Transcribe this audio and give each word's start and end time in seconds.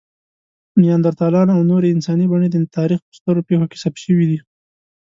نیاندرتالان 0.81 1.47
او 1.55 1.61
نورې 1.71 1.87
انساني 1.95 2.25
بڼې 2.31 2.47
د 2.51 2.55
تاریخ 2.77 2.99
په 3.05 3.13
سترو 3.17 3.45
پېښو 3.47 3.65
کې 3.71 3.77
ثبت 3.83 3.99
شوي 4.05 4.25
دي. 4.31 4.39